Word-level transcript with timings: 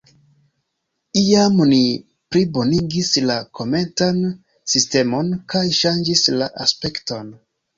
Iam 1.19 1.59
ni 1.73 1.81
plibonigis 2.35 3.11
la 3.31 3.37
komentan 3.59 4.19
sistemon 4.75 5.31
kaj 5.55 5.65
ŝanĝis 5.83 6.25
la 6.41 6.49
aspekton. 6.67 7.35